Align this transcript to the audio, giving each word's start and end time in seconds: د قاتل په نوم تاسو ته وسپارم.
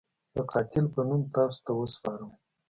د 0.35 0.37
قاتل 0.51 0.85
په 0.93 1.01
نوم 1.07 1.21
تاسو 1.35 1.59
ته 1.65 1.71
وسپارم. 1.79 2.31